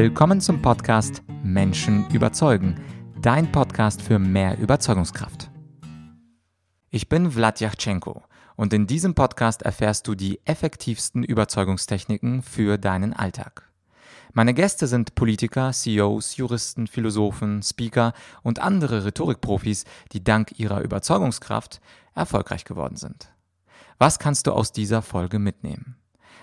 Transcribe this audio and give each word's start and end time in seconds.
Willkommen 0.00 0.40
zum 0.40 0.62
Podcast 0.62 1.24
Menschen 1.42 2.08
überzeugen, 2.10 2.80
dein 3.20 3.50
Podcast 3.50 4.00
für 4.00 4.20
mehr 4.20 4.56
Überzeugungskraft. 4.56 5.50
Ich 6.88 7.08
bin 7.08 7.32
Vlad 7.32 7.58
Yachchenko 7.58 8.22
und 8.54 8.72
in 8.72 8.86
diesem 8.86 9.16
Podcast 9.16 9.62
erfährst 9.62 10.06
du 10.06 10.14
die 10.14 10.38
effektivsten 10.44 11.24
Überzeugungstechniken 11.24 12.42
für 12.42 12.78
deinen 12.78 13.12
Alltag. 13.12 13.72
Meine 14.34 14.54
Gäste 14.54 14.86
sind 14.86 15.16
Politiker, 15.16 15.72
CEOs, 15.72 16.36
Juristen, 16.36 16.86
Philosophen, 16.86 17.64
Speaker 17.64 18.12
und 18.44 18.60
andere 18.60 19.04
Rhetorikprofis, 19.04 19.84
die 20.12 20.22
dank 20.22 20.60
ihrer 20.60 20.80
Überzeugungskraft 20.82 21.80
erfolgreich 22.14 22.64
geworden 22.64 22.94
sind. 22.94 23.32
Was 23.98 24.20
kannst 24.20 24.46
du 24.46 24.52
aus 24.52 24.70
dieser 24.70 25.02
Folge 25.02 25.40
mitnehmen? 25.40 25.96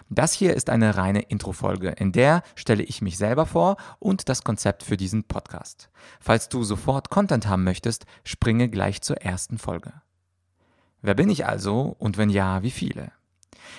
Das 0.10 0.34
hier 0.34 0.54
ist 0.54 0.70
eine 0.70 0.98
reine 0.98 1.22
Intro-Folge, 1.22 1.90
in 1.90 2.12
der 2.12 2.44
stelle 2.56 2.84
ich 2.84 3.02
mich 3.02 3.18
selber 3.18 3.46
vor 3.46 3.78
und 4.00 4.30
das 4.30 4.44
Konzept 4.44 4.84
für 4.84 4.98
diesen 4.98 5.24
Podcast. 5.24 5.90
Falls 6.20 6.50
du 6.50 6.64
sofort 6.64 7.10
Content 7.10 7.48
haben 7.48 7.64
möchtest, 7.64 8.06
springe 8.24 8.70
gleich 8.70 9.02
zur 9.02 9.18
ersten 9.18 9.58
Folge. 9.58 9.94
Wer 11.02 11.16
bin 11.16 11.30
ich 11.30 11.46
also 11.46 11.96
und 12.00 12.18
wenn 12.18 12.30
ja, 12.30 12.64
wie 12.64 12.72
viele? 12.72 13.12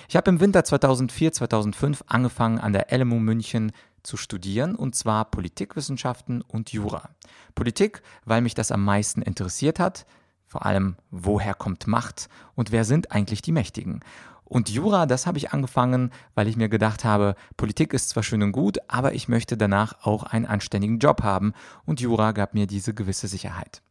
Ich 0.07 0.15
habe 0.15 0.29
im 0.29 0.39
Winter 0.39 0.61
2004-2005 0.61 2.01
angefangen 2.07 2.59
an 2.59 2.73
der 2.73 2.87
LMU 2.97 3.19
München 3.19 3.71
zu 4.03 4.17
studieren 4.17 4.75
und 4.75 4.95
zwar 4.95 5.25
Politikwissenschaften 5.25 6.41
und 6.41 6.71
Jura. 6.71 7.09
Politik, 7.55 8.01
weil 8.25 8.41
mich 8.41 8.53
das 8.53 8.71
am 8.71 8.83
meisten 8.83 9.21
interessiert 9.21 9.79
hat, 9.79 10.05
vor 10.45 10.65
allem 10.65 10.95
woher 11.11 11.53
kommt 11.53 11.87
Macht 11.87 12.29
und 12.55 12.71
wer 12.71 12.85
sind 12.85 13.11
eigentlich 13.11 13.41
die 13.41 13.51
Mächtigen. 13.51 13.99
Und 14.47 14.69
Jura, 14.69 15.05
das 15.05 15.27
habe 15.27 15.37
ich 15.37 15.51
angefangen, 15.51 16.11
weil 16.33 16.47
ich 16.47 16.55
mir 16.55 16.69
gedacht 16.69 17.03
habe, 17.03 17.35
Politik 17.57 17.93
ist 17.93 18.09
zwar 18.09 18.23
schön 18.23 18.43
und 18.43 18.53
gut, 18.53 18.77
aber 18.87 19.13
ich 19.13 19.27
möchte 19.27 19.57
danach 19.57 20.05
auch 20.05 20.23
einen 20.23 20.45
anständigen 20.45 20.99
Job 20.99 21.21
haben 21.21 21.53
und 21.85 21.99
Jura 21.99 22.31
gab 22.31 22.53
mir 22.53 22.65
diese 22.65 22.93
gewisse 22.93 23.27
Sicherheit. 23.27 23.81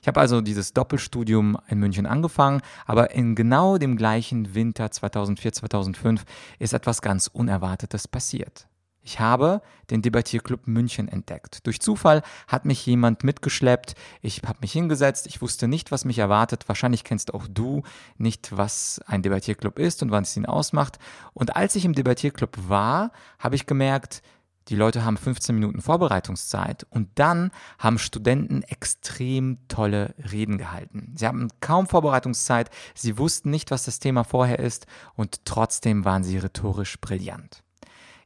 Ich 0.00 0.08
habe 0.08 0.20
also 0.20 0.40
dieses 0.40 0.72
Doppelstudium 0.72 1.58
in 1.68 1.78
München 1.78 2.06
angefangen, 2.06 2.62
aber 2.86 3.10
in 3.10 3.34
genau 3.34 3.76
dem 3.76 3.96
gleichen 3.96 4.54
Winter 4.54 4.86
2004-2005 4.86 6.20
ist 6.58 6.72
etwas 6.72 7.02
ganz 7.02 7.26
Unerwartetes 7.26 8.08
passiert. 8.08 8.66
Ich 9.08 9.20
habe 9.20 9.62
den 9.88 10.02
Debattierclub 10.02 10.66
München 10.66 11.08
entdeckt. 11.08 11.66
Durch 11.66 11.80
Zufall 11.80 12.20
hat 12.46 12.66
mich 12.66 12.84
jemand 12.84 13.24
mitgeschleppt. 13.24 13.94
Ich 14.20 14.42
habe 14.46 14.58
mich 14.60 14.72
hingesetzt. 14.72 15.26
Ich 15.26 15.40
wusste 15.40 15.66
nicht, 15.66 15.90
was 15.90 16.04
mich 16.04 16.18
erwartet. 16.18 16.68
Wahrscheinlich 16.68 17.04
kennst 17.04 17.32
auch 17.32 17.46
du 17.48 17.84
nicht, 18.18 18.54
was 18.54 19.00
ein 19.06 19.22
Debattierclub 19.22 19.78
ist 19.78 20.02
und 20.02 20.10
wann 20.10 20.24
es 20.24 20.36
ihn 20.36 20.44
ausmacht. 20.44 20.98
Und 21.32 21.56
als 21.56 21.74
ich 21.74 21.86
im 21.86 21.94
Debattierclub 21.94 22.68
war, 22.68 23.12
habe 23.38 23.56
ich 23.56 23.64
gemerkt, 23.64 24.20
die 24.68 24.76
Leute 24.76 25.06
haben 25.06 25.16
15 25.16 25.54
Minuten 25.54 25.80
Vorbereitungszeit 25.80 26.86
und 26.90 27.08
dann 27.14 27.50
haben 27.78 27.98
Studenten 27.98 28.62
extrem 28.62 29.56
tolle 29.68 30.14
Reden 30.30 30.58
gehalten. 30.58 31.14
Sie 31.16 31.26
haben 31.26 31.48
kaum 31.60 31.86
Vorbereitungszeit, 31.86 32.68
sie 32.94 33.16
wussten 33.16 33.48
nicht, 33.48 33.70
was 33.70 33.86
das 33.86 34.00
Thema 34.00 34.24
vorher 34.24 34.58
ist 34.58 34.86
und 35.14 35.46
trotzdem 35.46 36.04
waren 36.04 36.24
sie 36.24 36.36
rhetorisch 36.36 37.00
brillant. 37.00 37.64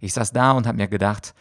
Ich 0.03 0.15
saß 0.15 0.33
da 0.33 0.51
und 0.51 0.67
habe 0.67 0.79
mir 0.79 0.89
gedacht, 0.89 1.33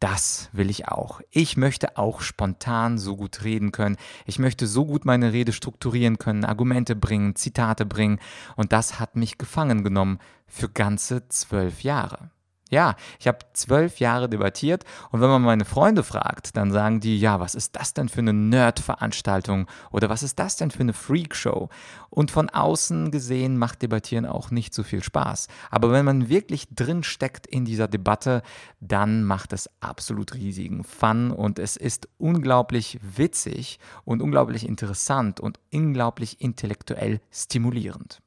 das 0.00 0.48
will 0.52 0.70
ich 0.70 0.88
auch. 0.88 1.20
Ich 1.30 1.56
möchte 1.56 1.96
auch 1.96 2.20
spontan 2.20 2.98
so 2.98 3.16
gut 3.16 3.44
reden 3.44 3.70
können. 3.70 3.96
Ich 4.26 4.40
möchte 4.40 4.66
so 4.66 4.84
gut 4.84 5.04
meine 5.04 5.32
Rede 5.32 5.52
strukturieren 5.52 6.18
können, 6.18 6.44
Argumente 6.44 6.96
bringen, 6.96 7.36
Zitate 7.36 7.86
bringen. 7.86 8.18
Und 8.56 8.72
das 8.72 8.98
hat 8.98 9.14
mich 9.14 9.38
gefangen 9.38 9.84
genommen 9.84 10.18
für 10.46 10.68
ganze 10.68 11.28
zwölf 11.28 11.82
Jahre. 11.84 12.30
Ja, 12.70 12.96
ich 13.18 13.26
habe 13.26 13.38
zwölf 13.54 13.98
Jahre 13.98 14.28
debattiert 14.28 14.84
und 15.10 15.20
wenn 15.20 15.30
man 15.30 15.42
meine 15.42 15.64
Freunde 15.64 16.02
fragt, 16.02 16.56
dann 16.56 16.70
sagen 16.70 17.00
die, 17.00 17.18
ja, 17.18 17.40
was 17.40 17.54
ist 17.54 17.76
das 17.76 17.94
denn 17.94 18.10
für 18.10 18.20
eine 18.20 18.34
Nerd-Veranstaltung 18.34 19.66
oder 19.90 20.10
was 20.10 20.22
ist 20.22 20.38
das 20.38 20.56
denn 20.56 20.70
für 20.70 20.80
eine 20.80 20.92
Freakshow? 20.92 21.70
Und 22.10 22.30
von 22.30 22.50
außen 22.50 23.10
gesehen 23.10 23.58
macht 23.58 23.82
Debattieren 23.82 24.26
auch 24.26 24.50
nicht 24.50 24.74
so 24.74 24.82
viel 24.82 25.02
Spaß. 25.02 25.48
Aber 25.70 25.92
wenn 25.92 26.04
man 26.04 26.28
wirklich 26.28 26.68
drin 26.74 27.02
steckt 27.02 27.46
in 27.46 27.64
dieser 27.64 27.88
Debatte, 27.88 28.42
dann 28.80 29.24
macht 29.24 29.52
es 29.52 29.70
absolut 29.80 30.34
riesigen 30.34 30.84
Fun 30.84 31.30
und 31.30 31.58
es 31.58 31.76
ist 31.76 32.08
unglaublich 32.18 32.98
witzig 33.02 33.78
und 34.04 34.20
unglaublich 34.20 34.66
interessant 34.66 35.40
und 35.40 35.58
unglaublich 35.72 36.40
intellektuell 36.40 37.20
stimulierend. 37.30 38.20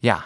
Ja, 0.00 0.24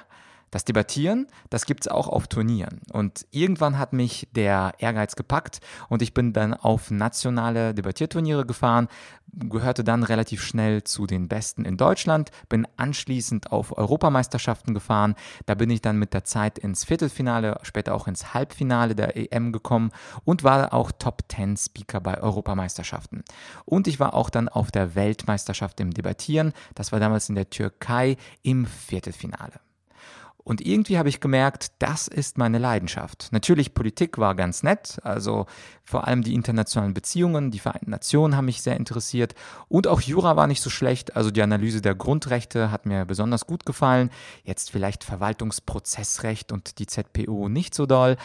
das 0.50 0.64
Debattieren, 0.64 1.26
das 1.50 1.66
gibt 1.66 1.84
es 1.84 1.88
auch 1.88 2.09
auf 2.09 2.26
Turnieren. 2.28 2.81
Und 2.92 3.26
irgendwann 3.31 3.78
hat 3.78 3.92
mich 3.92 4.28
der 4.32 4.75
Ehrgeiz 4.78 5.16
gepackt 5.16 5.60
und 5.88 6.03
ich 6.03 6.14
bin 6.14 6.32
dann 6.32 6.54
auf 6.54 6.91
nationale 6.91 7.75
Debattierturniere 7.75 8.47
gefahren, 8.47 8.88
gehörte 9.32 9.84
dann 9.84 10.03
relativ 10.03 10.42
schnell 10.42 10.84
zu 10.84 11.06
den 11.06 11.28
Besten 11.28 11.64
in 11.64 11.76
Deutschland, 11.76 12.31
bin 12.48 12.66
anschließend 12.76 13.53
auf 13.53 13.76
Europameisterschaften 13.76 14.75
gefahren. 14.75 15.14
Da 15.47 15.54
bin 15.54 15.70
ich 15.70 15.82
dann 15.82 15.98
mit 15.98 16.14
der 16.14 16.25
Zeit 16.25 16.58
ins 16.58 16.84
Viertelfinale, 16.84 17.58
später 17.62 17.94
auch 17.94 18.08
ins 18.08 18.34
Halbfinale 18.34 18.94
der 18.94 19.16
EM 19.16 19.53
gekommen 19.53 19.91
und 20.25 20.44
war 20.44 20.72
auch 20.72 20.92
Top 20.92 21.22
10 21.28 21.56
Speaker 21.56 22.00
bei 22.00 22.20
Europameisterschaften. 22.20 23.22
Und 23.64 23.87
ich 23.87 24.00
war 24.00 24.14
auch 24.14 24.31
dann 24.31 24.48
auf 24.48 24.70
der 24.70 24.94
Weltmeisterschaft 24.94 25.81
im 25.81 25.92
Debattieren. 25.92 26.53
Das 26.75 26.92
war 26.92 27.00
damals 27.00 27.28
in 27.28 27.34
der 27.34 27.50
Türkei 27.50 28.16
im 28.42 28.66
Viertelfinale. 28.66 29.60
Und 30.48 30.62
irgendwie 30.62 30.97
habe 30.97 31.10
ich 31.10 31.20
gemerkt, 31.20 31.72
das 31.78 32.09
ist 32.09 32.38
meine 32.38 32.56
Leidenschaft. 32.56 33.28
Natürlich, 33.32 33.75
Politik 33.75 34.16
war 34.16 34.34
ganz 34.34 34.62
nett, 34.62 34.98
also 35.03 35.44
vor 35.84 36.09
allem 36.09 36.22
die 36.22 36.32
internationalen 36.32 36.94
Beziehungen, 36.94 37.50
die 37.50 37.59
Vereinten 37.59 37.91
Nationen 37.91 38.34
haben 38.34 38.47
mich 38.47 38.62
sehr 38.62 38.76
interessiert 38.76 39.34
und 39.69 39.87
auch 39.87 40.00
Jura 40.00 40.37
war 40.37 40.47
nicht 40.47 40.62
so 40.62 40.70
schlecht, 40.70 41.14
also 41.16 41.31
die 41.31 41.42
Analyse 41.42 41.82
der 41.82 41.94
Grundrechte 41.94 42.70
hat 42.70 42.87
mir 42.87 43.04
besonders 43.04 43.47
gut 43.47 43.66
gefallen. 43.66 44.08
Jetzt 44.42 44.70
vielleicht 44.70 45.04
Verwaltungsprozessrecht 45.04 46.50
und 46.50 46.78
die 46.78 46.87
ZPO 46.87 47.50
nicht 47.50 47.75
so 47.75 47.84
doll, 47.84 48.16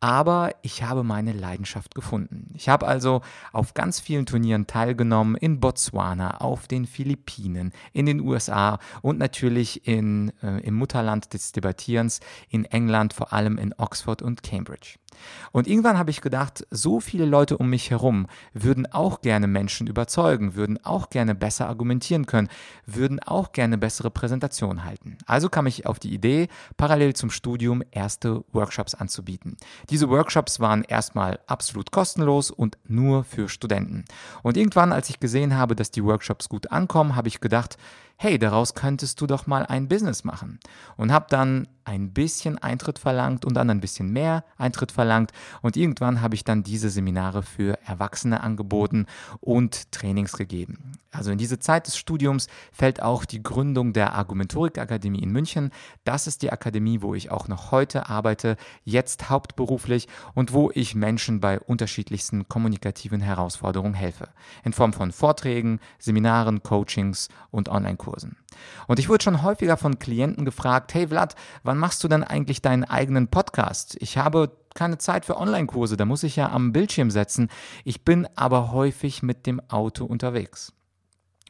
aber 0.00 0.54
ich 0.62 0.82
habe 0.82 1.02
meine 1.02 1.32
Leidenschaft 1.32 1.94
gefunden. 1.94 2.50
Ich 2.54 2.68
habe 2.68 2.86
also 2.86 3.22
auf 3.52 3.74
ganz 3.74 4.00
vielen 4.00 4.26
Turnieren 4.26 4.66
teilgenommen, 4.66 5.34
in 5.34 5.60
Botswana, 5.60 6.38
auf 6.38 6.68
den 6.68 6.86
Philippinen, 6.86 7.72
in 7.92 8.06
den 8.06 8.20
USA 8.20 8.78
und 9.02 9.18
natürlich 9.18 9.86
in, 9.86 10.32
äh, 10.42 10.60
im 10.60 10.74
Mutterland 10.74 11.32
des 11.34 11.52
Debattierens 11.52 12.20
in 12.48 12.64
England, 12.64 13.12
vor 13.12 13.32
allem 13.32 13.58
in 13.58 13.74
Oxford 13.76 14.22
und 14.22 14.42
Cambridge. 14.42 14.98
Und 15.52 15.66
irgendwann 15.66 15.98
habe 15.98 16.10
ich 16.10 16.20
gedacht, 16.20 16.66
so 16.70 17.00
viele 17.00 17.24
Leute 17.24 17.56
um 17.56 17.70
mich 17.70 17.90
herum 17.90 18.26
würden 18.52 18.86
auch 18.92 19.20
gerne 19.20 19.46
Menschen 19.46 19.86
überzeugen, 19.86 20.54
würden 20.54 20.84
auch 20.84 21.10
gerne 21.10 21.34
besser 21.34 21.68
argumentieren 21.68 22.26
können, 22.26 22.48
würden 22.86 23.20
auch 23.20 23.52
gerne 23.52 23.78
bessere 23.78 24.10
Präsentationen 24.10 24.84
halten. 24.84 25.18
Also 25.26 25.48
kam 25.48 25.66
ich 25.66 25.86
auf 25.86 25.98
die 25.98 26.12
Idee, 26.12 26.48
parallel 26.76 27.14
zum 27.14 27.30
Studium 27.30 27.82
erste 27.90 28.44
Workshops 28.52 28.94
anzubieten. 28.94 29.56
Diese 29.90 30.08
Workshops 30.08 30.60
waren 30.60 30.84
erstmal 30.84 31.40
absolut 31.46 31.90
kostenlos 31.90 32.50
und 32.50 32.78
nur 32.86 33.24
für 33.24 33.48
Studenten. 33.48 34.04
Und 34.42 34.56
irgendwann, 34.56 34.92
als 34.92 35.10
ich 35.10 35.20
gesehen 35.20 35.56
habe, 35.56 35.74
dass 35.74 35.90
die 35.90 36.04
Workshops 36.04 36.48
gut 36.48 36.70
ankommen, 36.70 37.16
habe 37.16 37.28
ich 37.28 37.40
gedacht, 37.40 37.76
hey, 38.20 38.36
daraus 38.36 38.74
könntest 38.74 39.20
du 39.20 39.28
doch 39.28 39.46
mal 39.46 39.64
ein 39.64 39.86
Business 39.86 40.24
machen. 40.24 40.58
Und 40.96 41.12
habe 41.12 41.26
dann 41.30 41.68
ein 41.84 42.12
bisschen 42.12 42.58
Eintritt 42.58 42.98
verlangt 42.98 43.44
und 43.44 43.54
dann 43.54 43.70
ein 43.70 43.80
bisschen 43.80 44.12
mehr 44.12 44.44
Eintritt 44.58 44.90
verlangt. 44.90 45.30
Und 45.62 45.76
irgendwann 45.76 46.20
habe 46.20 46.34
ich 46.34 46.42
dann 46.42 46.64
diese 46.64 46.90
Seminare 46.90 47.44
für 47.44 47.78
Erwachsene 47.86 48.42
angeboten 48.42 49.06
und 49.40 49.92
Trainings 49.92 50.32
gegeben. 50.32 50.98
Also 51.12 51.30
in 51.30 51.38
diese 51.38 51.60
Zeit 51.60 51.86
des 51.86 51.96
Studiums 51.96 52.48
fällt 52.72 53.00
auch 53.00 53.24
die 53.24 53.42
Gründung 53.42 53.92
der 53.92 54.14
Argumentorik-Akademie 54.14 55.22
in 55.22 55.30
München. 55.30 55.70
Das 56.04 56.26
ist 56.26 56.42
die 56.42 56.52
Akademie, 56.52 57.00
wo 57.00 57.14
ich 57.14 57.30
auch 57.30 57.46
noch 57.46 57.70
heute 57.70 58.10
arbeite, 58.10 58.56
jetzt 58.84 59.30
hauptberuflich 59.30 60.08
und 60.34 60.52
wo 60.52 60.70
ich 60.74 60.96
Menschen 60.96 61.40
bei 61.40 61.58
unterschiedlichsten 61.60 62.48
kommunikativen 62.48 63.20
Herausforderungen 63.20 63.94
helfe. 63.94 64.28
In 64.64 64.72
Form 64.72 64.92
von 64.92 65.12
Vorträgen, 65.12 65.80
Seminaren, 65.98 66.62
Coachings 66.62 67.28
und 67.50 67.68
Online-Kursen. 67.70 68.07
Online-Kursen. 68.08 68.36
Und 68.86 68.98
ich 68.98 69.08
wurde 69.08 69.24
schon 69.24 69.42
häufiger 69.42 69.76
von 69.76 69.98
Klienten 69.98 70.44
gefragt, 70.44 70.94
hey 70.94 71.08
Vlad, 71.08 71.34
wann 71.62 71.78
machst 71.78 72.02
du 72.02 72.08
denn 72.08 72.24
eigentlich 72.24 72.62
deinen 72.62 72.84
eigenen 72.84 73.28
Podcast? 73.28 73.96
Ich 74.00 74.18
habe 74.18 74.50
keine 74.74 74.98
Zeit 74.98 75.24
für 75.24 75.36
Online-Kurse, 75.36 75.96
da 75.96 76.04
muss 76.04 76.22
ich 76.22 76.36
ja 76.36 76.50
am 76.50 76.72
Bildschirm 76.72 77.10
setzen. 77.10 77.48
Ich 77.84 78.04
bin 78.04 78.26
aber 78.36 78.72
häufig 78.72 79.22
mit 79.22 79.46
dem 79.46 79.60
Auto 79.68 80.04
unterwegs. 80.04 80.72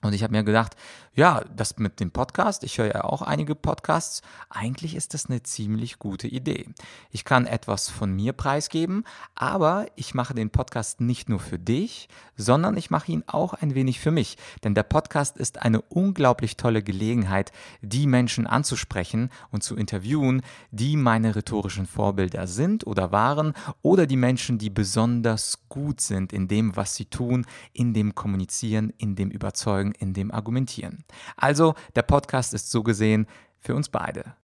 Und 0.02 0.12
ich 0.12 0.22
habe 0.22 0.32
mir 0.32 0.44
gedacht, 0.44 0.76
ja, 1.14 1.42
das 1.54 1.76
mit 1.78 1.98
dem 1.98 2.12
Podcast, 2.12 2.62
ich 2.62 2.78
höre 2.78 2.94
ja 2.94 3.04
auch 3.04 3.22
einige 3.22 3.56
Podcasts, 3.56 4.22
eigentlich 4.48 4.94
ist 4.94 5.14
das 5.14 5.26
eine 5.26 5.42
ziemlich 5.42 5.98
gute 5.98 6.28
Idee. 6.28 6.68
Ich 7.10 7.24
kann 7.24 7.46
etwas 7.46 7.88
von 7.88 8.14
mir 8.14 8.32
preisgeben, 8.32 9.02
aber 9.34 9.86
ich 9.96 10.14
mache 10.14 10.34
den 10.34 10.50
Podcast 10.50 11.00
nicht 11.00 11.28
nur 11.28 11.40
für 11.40 11.58
dich, 11.58 12.08
sondern 12.36 12.76
ich 12.76 12.90
mache 12.90 13.10
ihn 13.10 13.24
auch 13.26 13.54
ein 13.54 13.74
wenig 13.74 13.98
für 13.98 14.12
mich. 14.12 14.38
Denn 14.62 14.74
der 14.74 14.84
Podcast 14.84 15.36
ist 15.36 15.60
eine 15.60 15.82
unglaublich 15.82 16.56
tolle 16.56 16.84
Gelegenheit, 16.84 17.50
die 17.82 18.06
Menschen 18.06 18.46
anzusprechen 18.46 19.30
und 19.50 19.64
zu 19.64 19.74
interviewen, 19.74 20.42
die 20.70 20.96
meine 20.96 21.34
rhetorischen 21.34 21.86
Vorbilder 21.86 22.46
sind 22.46 22.86
oder 22.86 23.10
waren 23.10 23.54
oder 23.82 24.06
die 24.06 24.16
Menschen, 24.16 24.58
die 24.58 24.70
besonders 24.70 25.68
gut 25.68 26.00
sind 26.00 26.32
in 26.32 26.46
dem, 26.46 26.76
was 26.76 26.94
sie 26.94 27.06
tun, 27.06 27.44
in 27.72 27.92
dem 27.92 28.14
Kommunizieren, 28.14 28.92
in 28.98 29.16
dem 29.16 29.30
Überzeugen, 29.30 29.87
in 29.92 30.14
dem 30.14 30.30
Argumentieren. 30.30 31.04
Also 31.36 31.74
der 31.94 32.02
Podcast 32.02 32.54
ist 32.54 32.70
so 32.70 32.82
gesehen 32.82 33.26
für 33.58 33.74
uns 33.74 33.88
beide. 33.88 34.34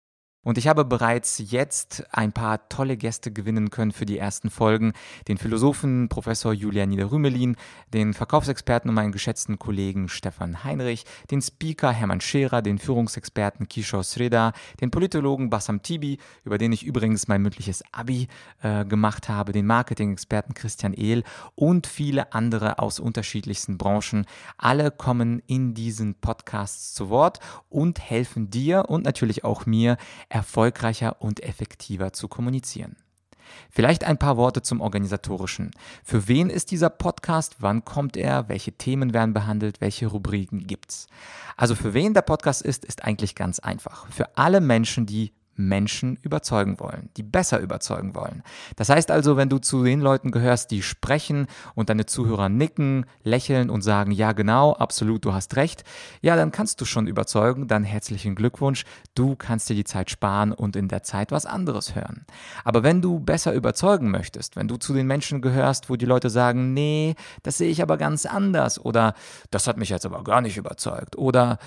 Und 0.44 0.58
ich 0.58 0.68
habe 0.68 0.84
bereits 0.84 1.42
jetzt 1.50 2.04
ein 2.10 2.32
paar 2.32 2.68
tolle 2.68 2.96
Gäste 2.96 3.32
gewinnen 3.32 3.70
können 3.70 3.92
für 3.92 4.06
die 4.06 4.18
ersten 4.18 4.50
Folgen. 4.50 4.92
Den 5.26 5.38
Philosophen 5.38 6.08
Professor 6.08 6.52
Julian 6.52 6.90
Niederrümelin, 6.90 7.56
den 7.92 8.12
Verkaufsexperten 8.12 8.90
und 8.90 8.94
meinen 8.94 9.12
geschätzten 9.12 9.58
Kollegen 9.58 10.08
Stefan 10.08 10.62
Heinrich, 10.62 11.04
den 11.30 11.40
Speaker 11.40 11.90
Hermann 11.90 12.20
Scherer, 12.20 12.60
den 12.60 12.78
Führungsexperten 12.78 13.68
Kishore 13.68 14.04
Sreda, 14.04 14.52
den 14.80 14.90
Politologen 14.90 15.48
Bassam 15.48 15.82
Tibi, 15.82 16.18
über 16.44 16.58
den 16.58 16.72
ich 16.72 16.84
übrigens 16.84 17.26
mein 17.26 17.40
mündliches 17.42 17.82
Abi 17.92 18.28
äh, 18.62 18.84
gemacht 18.84 19.30
habe, 19.30 19.52
den 19.52 19.66
Marketing-Experten 19.66 20.52
Christian 20.52 20.92
Ehl 20.92 21.24
und 21.54 21.86
viele 21.86 22.34
andere 22.34 22.78
aus 22.78 23.00
unterschiedlichsten 23.00 23.78
Branchen. 23.78 24.26
Alle 24.58 24.90
kommen 24.90 25.42
in 25.46 25.72
diesen 25.72 26.14
Podcasts 26.16 26.92
zu 26.92 27.08
Wort 27.08 27.40
und 27.70 27.98
helfen 27.98 28.50
dir 28.50 28.84
und 28.88 29.04
natürlich 29.04 29.42
auch 29.42 29.64
mir, 29.64 29.96
erfolgreicher 30.34 31.22
und 31.22 31.44
effektiver 31.44 32.12
zu 32.12 32.26
kommunizieren. 32.26 32.96
Vielleicht 33.70 34.02
ein 34.02 34.18
paar 34.18 34.36
Worte 34.36 34.62
zum 34.62 34.80
Organisatorischen. 34.80 35.70
Für 36.02 36.26
wen 36.26 36.50
ist 36.50 36.72
dieser 36.72 36.90
Podcast? 36.90 37.56
Wann 37.60 37.84
kommt 37.84 38.16
er? 38.16 38.48
Welche 38.48 38.72
Themen 38.72 39.14
werden 39.14 39.32
behandelt? 39.32 39.80
Welche 39.80 40.08
Rubriken 40.08 40.66
gibt's? 40.66 41.06
Also 41.56 41.76
für 41.76 41.94
wen 41.94 42.14
der 42.14 42.22
Podcast 42.22 42.62
ist, 42.62 42.84
ist 42.84 43.04
eigentlich 43.04 43.36
ganz 43.36 43.60
einfach. 43.60 44.08
Für 44.10 44.36
alle 44.36 44.60
Menschen, 44.60 45.06
die 45.06 45.32
Menschen 45.56 46.18
überzeugen 46.22 46.80
wollen, 46.80 47.10
die 47.16 47.22
besser 47.22 47.60
überzeugen 47.60 48.14
wollen. 48.14 48.42
Das 48.76 48.88
heißt 48.88 49.10
also, 49.10 49.36
wenn 49.36 49.48
du 49.48 49.58
zu 49.58 49.84
den 49.84 50.00
Leuten 50.00 50.30
gehörst, 50.30 50.70
die 50.70 50.82
sprechen 50.82 51.46
und 51.74 51.88
deine 51.88 52.06
Zuhörer 52.06 52.48
nicken, 52.48 53.06
lächeln 53.22 53.70
und 53.70 53.82
sagen, 53.82 54.10
ja 54.10 54.32
genau, 54.32 54.72
absolut, 54.72 55.24
du 55.24 55.32
hast 55.32 55.56
recht, 55.56 55.84
ja, 56.22 56.36
dann 56.36 56.52
kannst 56.52 56.80
du 56.80 56.84
schon 56.84 57.06
überzeugen, 57.06 57.68
dann 57.68 57.84
herzlichen 57.84 58.34
Glückwunsch, 58.34 58.84
du 59.14 59.36
kannst 59.36 59.68
dir 59.68 59.74
die 59.74 59.84
Zeit 59.84 60.10
sparen 60.10 60.52
und 60.52 60.76
in 60.76 60.88
der 60.88 61.02
Zeit 61.02 61.32
was 61.32 61.46
anderes 61.46 61.94
hören. 61.94 62.24
Aber 62.64 62.82
wenn 62.82 63.00
du 63.00 63.20
besser 63.20 63.52
überzeugen 63.52 64.10
möchtest, 64.10 64.56
wenn 64.56 64.68
du 64.68 64.76
zu 64.76 64.92
den 64.92 65.06
Menschen 65.06 65.40
gehörst, 65.40 65.90
wo 65.90 65.96
die 65.96 66.06
Leute 66.06 66.30
sagen, 66.30 66.74
nee, 66.74 67.14
das 67.42 67.58
sehe 67.58 67.70
ich 67.70 67.82
aber 67.82 67.96
ganz 67.96 68.26
anders 68.26 68.78
oder 68.84 69.14
das 69.50 69.66
hat 69.66 69.76
mich 69.76 69.88
jetzt 69.88 70.06
aber 70.06 70.24
gar 70.24 70.40
nicht 70.40 70.56
überzeugt 70.56 71.16
oder 71.16 71.58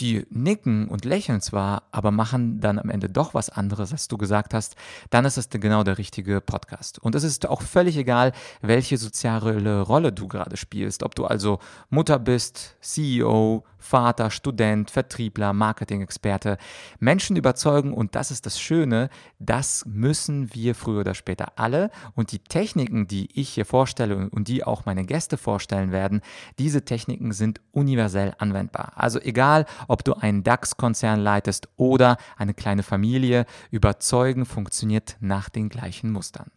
die 0.00 0.26
nicken 0.30 0.88
und 0.88 1.04
lächeln 1.04 1.40
zwar, 1.40 1.84
aber 1.90 2.10
machen 2.10 2.60
dann 2.60 2.78
am 2.78 2.90
Ende 2.90 3.08
doch 3.08 3.34
was 3.34 3.50
anderes, 3.50 3.92
als 3.92 4.08
du 4.08 4.16
gesagt 4.16 4.54
hast, 4.54 4.74
dann 5.10 5.24
ist 5.24 5.36
es 5.36 5.50
genau 5.50 5.84
der 5.84 5.98
richtige 5.98 6.40
Podcast. 6.40 6.98
Und 6.98 7.14
es 7.14 7.24
ist 7.24 7.46
auch 7.46 7.62
völlig 7.62 7.96
egal, 7.96 8.32
welche 8.62 8.96
soziale 8.96 9.82
Rolle 9.82 10.12
du 10.12 10.28
gerade 10.28 10.56
spielst, 10.56 11.02
ob 11.02 11.14
du 11.14 11.26
also 11.26 11.58
Mutter 11.90 12.18
bist, 12.18 12.76
CEO, 12.80 13.64
Vater, 13.82 14.30
Student, 14.30 14.90
Vertriebler, 14.90 15.52
Marketing-Experte. 15.52 16.56
Menschen 17.00 17.36
überzeugen 17.36 17.92
und 17.92 18.14
das 18.14 18.30
ist 18.30 18.46
das 18.46 18.60
Schöne, 18.60 19.10
das 19.38 19.84
müssen 19.86 20.54
wir 20.54 20.74
früher 20.74 21.00
oder 21.00 21.14
später 21.14 21.52
alle. 21.56 21.90
Und 22.14 22.32
die 22.32 22.38
Techniken, 22.38 23.08
die 23.08 23.28
ich 23.38 23.50
hier 23.50 23.66
vorstelle 23.66 24.30
und 24.30 24.48
die 24.48 24.64
auch 24.64 24.86
meine 24.86 25.04
Gäste 25.04 25.36
vorstellen 25.36 25.90
werden, 25.90 26.22
diese 26.58 26.84
Techniken 26.84 27.32
sind 27.32 27.60
universell 27.72 28.34
anwendbar. 28.38 28.92
Also 28.94 29.20
egal, 29.20 29.66
ob 29.88 30.04
du 30.04 30.14
einen 30.14 30.42
DAX-Konzern 30.42 31.20
leitest 31.20 31.68
oder 31.76 32.16
eine 32.36 32.54
kleine 32.54 32.82
Familie, 32.82 33.46
überzeugen 33.70 34.46
funktioniert 34.46 35.16
nach 35.20 35.48
den 35.48 35.68
gleichen 35.68 36.10
Mustern. 36.12 36.50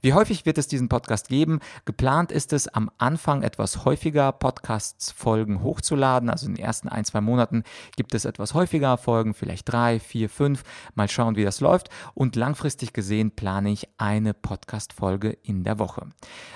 Wie 0.00 0.12
häufig 0.12 0.46
wird 0.46 0.58
es 0.58 0.68
diesen 0.68 0.88
Podcast 0.88 1.28
geben? 1.28 1.60
Geplant 1.84 2.32
ist 2.32 2.52
es, 2.52 2.68
am 2.68 2.90
Anfang 2.98 3.42
etwas 3.42 3.84
häufiger 3.84 4.32
Podcasts-Folgen 4.32 5.62
hochzuladen. 5.62 6.30
Also 6.30 6.46
in 6.46 6.54
den 6.54 6.64
ersten 6.64 6.88
ein, 6.88 7.04
zwei 7.04 7.20
Monaten 7.20 7.64
gibt 7.96 8.14
es 8.14 8.24
etwas 8.24 8.54
häufiger 8.54 8.96
Folgen, 8.96 9.34
vielleicht 9.34 9.70
drei, 9.70 10.00
vier, 10.00 10.28
fünf. 10.28 10.62
Mal 10.94 11.08
schauen, 11.08 11.36
wie 11.36 11.44
das 11.44 11.60
läuft. 11.60 11.88
Und 12.14 12.36
langfristig 12.36 12.92
gesehen 12.92 13.30
plane 13.30 13.70
ich 13.70 13.88
eine 13.98 14.34
Podcast-Folge 14.34 15.30
in 15.42 15.64
der 15.64 15.78
Woche. 15.78 16.06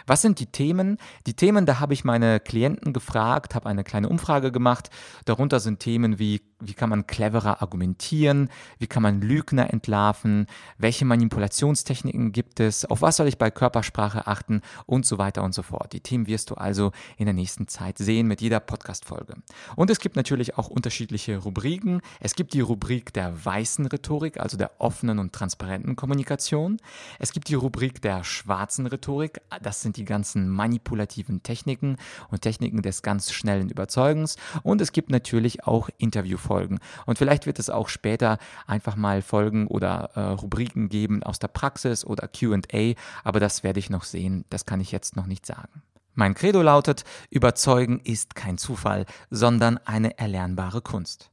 Was 0.06 0.22
sind 0.22 0.40
die 0.40 0.46
Themen? 0.46 0.98
Die 1.26 1.34
Themen, 1.34 1.66
da 1.66 1.80
habe 1.80 1.94
ich 1.94 2.04
meine 2.04 2.40
Klienten 2.40 2.92
gefragt, 2.92 3.54
habe 3.54 3.68
eine 3.68 3.84
kleine 3.84 4.08
Umfrage 4.08 4.52
gemacht. 4.52 4.90
Darunter 5.24 5.60
sind 5.60 5.80
Themen 5.80 6.18
wie, 6.18 6.40
wie 6.60 6.74
kann 6.74 6.90
man 6.90 7.06
cleverer 7.06 7.62
argumentieren? 7.62 8.48
Wie 8.78 8.88
kann 8.88 9.02
man 9.02 9.20
Lügner 9.20 9.72
entlarven? 9.72 10.46
Welche 10.76 11.04
Manipulationstechniken 11.04 12.32
gibt 12.32 12.58
es? 12.58 12.84
Auf 12.84 13.00
was 13.00 13.16
soll 13.16 13.28
ich 13.28 13.38
bei 13.38 13.50
Körpersprache 13.50 14.26
achten 14.26 14.62
und 14.86 15.06
so 15.06 15.18
weiter 15.18 15.44
und 15.44 15.54
so 15.54 15.62
fort. 15.62 15.92
Die 15.92 16.00
Themen 16.00 16.26
wirst 16.26 16.50
du 16.50 16.54
also 16.54 16.92
in 17.16 17.26
der 17.26 17.34
nächsten 17.34 17.68
Zeit 17.68 17.98
sehen 17.98 18.26
mit 18.26 18.40
jeder 18.40 18.58
Podcast-Folge. 18.58 19.34
Und 19.76 19.90
es 19.90 20.00
gibt 20.00 20.16
natürlich 20.16 20.58
auch 20.58 20.68
unterschiedliche 20.68 21.38
Rubriken. 21.38 22.00
Es 22.20 22.34
gibt 22.34 22.54
die 22.54 22.60
Rubrik 22.60 23.12
der 23.12 23.44
weißen 23.44 23.86
Rhetorik, 23.86 24.40
also 24.40 24.56
der 24.56 24.72
offenen 24.78 25.20
und 25.20 25.32
transparenten 25.32 25.94
Kommunikation. 25.94 26.78
Es 27.20 27.32
gibt 27.32 27.48
die 27.48 27.54
Rubrik 27.54 28.02
der 28.02 28.24
schwarzen 28.24 28.86
Rhetorik. 28.86 29.40
Das 29.62 29.82
sind 29.82 29.96
die 29.96 30.04
ganzen 30.04 30.48
manipulativen 30.48 31.42
Techniken 31.44 31.96
und 32.30 32.42
Techniken 32.42 32.82
des 32.82 33.02
ganz 33.02 33.32
schnellen 33.32 33.70
Überzeugens. 33.70 34.36
Und 34.64 34.80
es 34.80 34.90
gibt 34.90 35.10
natürlich 35.10 35.64
auch 35.64 35.88
Interviewfolgen. 36.48 36.78
Und 37.06 37.18
vielleicht 37.18 37.46
wird 37.46 37.58
es 37.58 37.70
auch 37.70 37.88
später 37.88 38.38
einfach 38.66 38.96
mal 38.96 39.22
Folgen 39.22 39.66
oder 39.66 40.10
äh, 40.14 40.20
Rubriken 40.20 40.88
geben 40.88 41.22
aus 41.22 41.38
der 41.38 41.48
Praxis 41.48 42.04
oder 42.04 42.28
QA 42.28 42.94
aber 43.24 43.40
das 43.40 43.62
werde 43.62 43.78
ich 43.78 43.90
noch 43.90 44.04
sehen, 44.04 44.44
das 44.50 44.64
kann 44.66 44.80
ich 44.80 44.92
jetzt 44.92 45.16
noch 45.16 45.26
nicht 45.26 45.46
sagen. 45.46 45.82
Mein 46.14 46.34
Credo 46.34 46.62
lautet, 46.62 47.04
Überzeugen 47.30 48.00
ist 48.00 48.34
kein 48.34 48.58
Zufall, 48.58 49.06
sondern 49.30 49.78
eine 49.84 50.18
erlernbare 50.18 50.80
Kunst. 50.80 51.30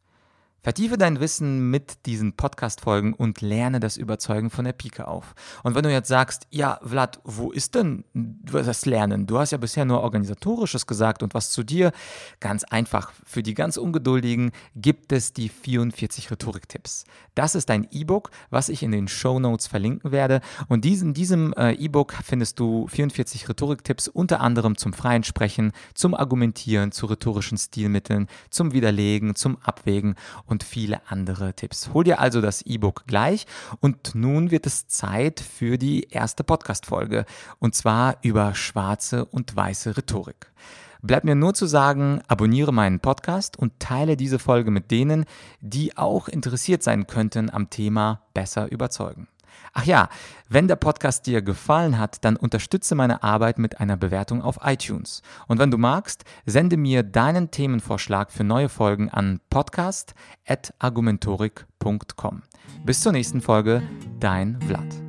Vertiefe 0.65 0.97
dein 0.97 1.19
Wissen 1.19 1.69
mit 1.69 2.07
diesen 2.07 2.33
Podcast-Folgen 2.33 3.13
und 3.13 3.41
lerne 3.41 3.79
das 3.79 3.97
Überzeugen 3.97 4.49
von 4.49 4.65
der 4.65 4.73
Pike 4.73 5.07
auf. 5.07 5.35
Und 5.61 5.75
wenn 5.75 5.83
du 5.83 5.91
jetzt 5.91 6.07
sagst, 6.07 6.47
ja, 6.49 6.79
Vlad, 6.81 7.19
wo 7.23 7.51
ist 7.51 7.75
denn 7.75 8.03
das 8.15 8.87
Lernen? 8.87 9.27
Du 9.27 9.37
hast 9.37 9.51
ja 9.51 9.59
bisher 9.59 9.85
nur 9.85 10.01
Organisatorisches 10.01 10.87
gesagt 10.87 11.21
und 11.21 11.35
was 11.35 11.51
zu 11.51 11.61
dir. 11.61 11.91
Ganz 12.39 12.63
einfach. 12.63 13.11
Für 13.25 13.43
die 13.43 13.53
ganz 13.53 13.77
Ungeduldigen 13.77 14.53
gibt 14.75 15.11
es 15.11 15.33
die 15.33 15.49
44 15.49 16.31
Rhetorik-Tipps. 16.31 17.03
Das 17.35 17.53
ist 17.53 17.69
ein 17.69 17.87
E-Book, 17.91 18.31
was 18.49 18.69
ich 18.69 18.81
in 18.81 18.91
den 18.91 19.07
Show 19.07 19.39
Notes 19.39 19.67
verlinken 19.67 20.11
werde. 20.11 20.41
Und 20.67 20.83
in 20.83 21.13
diesem 21.13 21.53
äh, 21.53 21.73
E-Book 21.73 22.15
findest 22.23 22.59
du 22.59 22.87
44 22.87 23.47
Rhetorik-Tipps, 23.47 24.07
unter 24.07 24.41
anderem 24.41 24.77
zum 24.77 24.93
freien 24.93 25.23
Sprechen, 25.23 25.73
zum 25.93 26.15
Argumentieren, 26.15 26.91
zu 26.91 27.05
rhetorischen 27.05 27.59
Stilmitteln, 27.59 28.25
zum 28.49 28.73
Widerlegen, 28.73 29.35
zum 29.35 29.59
Abwägen 29.61 30.15
und 30.47 30.54
und 30.55 30.63
viele 30.63 31.01
andere 31.09 31.53
Tipps. 31.53 31.89
Hol 31.93 32.05
dir 32.05 32.21
also 32.21 32.39
das 32.39 32.61
E-Book 32.61 33.03
gleich 33.07 33.45
und 33.81 34.15
nun 34.15 34.51
wird 34.51 34.65
es 34.65 34.87
Zeit 34.87 35.41
für 35.41 35.77
die 35.77 36.07
erste 36.11 36.45
Podcast-Folge 36.45 37.25
und 37.59 37.75
zwar 37.75 38.19
über 38.21 38.55
schwarze 38.55 39.25
und 39.25 39.53
weiße 39.53 39.97
Rhetorik. 39.97 40.53
Bleibt 41.01 41.25
mir 41.25 41.35
nur 41.35 41.53
zu 41.55 41.65
sagen, 41.65 42.21
abonniere 42.29 42.71
meinen 42.71 43.01
Podcast 43.01 43.59
und 43.59 43.81
teile 43.81 44.15
diese 44.15 44.39
Folge 44.39 44.71
mit 44.71 44.91
denen, 44.91 45.25
die 45.59 45.97
auch 45.97 46.29
interessiert 46.29 46.83
sein 46.83 47.05
könnten 47.05 47.49
am 47.49 47.69
Thema 47.69 48.21
besser 48.33 48.71
überzeugen. 48.71 49.27
Ach 49.73 49.83
ja, 49.83 50.09
wenn 50.47 50.67
der 50.67 50.75
Podcast 50.75 51.25
dir 51.27 51.41
gefallen 51.41 51.97
hat, 51.99 52.23
dann 52.23 52.35
unterstütze 52.35 52.93
meine 52.95 53.23
Arbeit 53.23 53.57
mit 53.59 53.79
einer 53.79 53.95
Bewertung 53.97 54.41
auf 54.41 54.59
iTunes. 54.63 55.21
Und 55.47 55.59
wenn 55.59 55.71
du 55.71 55.77
magst, 55.77 56.23
sende 56.45 56.77
mir 56.77 57.03
deinen 57.03 57.51
Themenvorschlag 57.51 58.31
für 58.31 58.43
neue 58.43 58.69
Folgen 58.69 59.09
an 59.09 59.39
podcast.argumentorik.com. 59.49 62.43
Bis 62.85 63.01
zur 63.01 63.11
nächsten 63.11 63.41
Folge, 63.41 63.83
dein 64.19 64.61
Vlad. 64.61 65.04